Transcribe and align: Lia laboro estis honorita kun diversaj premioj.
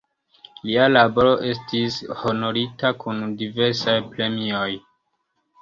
Lia 0.67 0.85
laboro 0.93 1.33
estis 1.49 1.99
honorita 2.23 2.93
kun 3.05 3.21
diversaj 3.43 3.97
premioj. 4.17 4.69